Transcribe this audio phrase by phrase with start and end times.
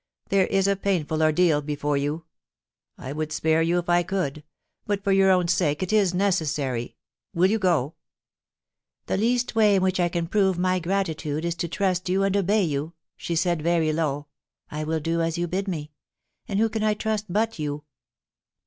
[0.29, 2.25] There is a pain ful ordeal before you.
[2.97, 4.43] I would spare you if I could;
[4.87, 6.97] but for your own sake it is necessary.
[7.35, 7.93] Will you go?
[9.05, 12.63] The least way in which I can prove my gratitude is to trust you and obey
[12.63, 14.25] you,' she said, very low.
[14.47, 15.91] * I will do as you bid me.
[16.47, 17.83] And who can I trust but you